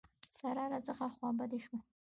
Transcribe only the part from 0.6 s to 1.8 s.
راڅخه خوابدې شوه.